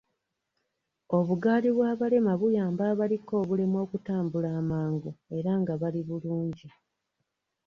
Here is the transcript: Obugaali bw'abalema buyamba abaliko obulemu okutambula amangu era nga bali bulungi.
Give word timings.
Obugaali 1.17 1.69
bw'abalema 1.75 2.33
buyamba 2.41 2.83
abaliko 2.91 3.31
obulemu 3.41 3.77
okutambula 3.85 4.49
amangu 4.61 5.09
era 5.37 5.51
nga 5.61 5.73
bali 5.81 6.01
bulungi. 6.07 6.69